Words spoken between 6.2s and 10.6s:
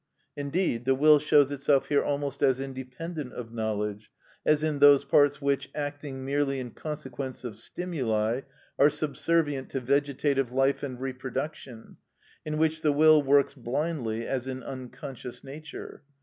merely in consequence of stimuli, are subservient to vegetative